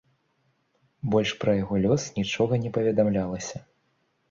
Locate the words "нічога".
2.17-2.53